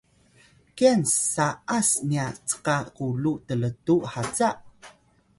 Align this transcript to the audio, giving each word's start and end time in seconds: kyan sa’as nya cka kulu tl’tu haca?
kyan 0.75 1.01
sa’as 1.33 1.89
nya 2.09 2.25
cka 2.49 2.77
kulu 2.95 3.31
tl’tu 3.47 3.95
haca? 4.13 4.49